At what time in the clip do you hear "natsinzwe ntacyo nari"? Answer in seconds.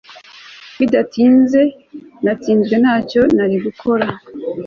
2.23-3.55